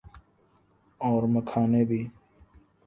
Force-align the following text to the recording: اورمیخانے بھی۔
اورمیخانے 1.01 1.81
بھی۔ 1.89 2.01